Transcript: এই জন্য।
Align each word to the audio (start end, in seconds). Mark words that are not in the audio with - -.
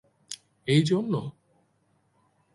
এই 0.67 0.81
জন্য। 0.83 1.13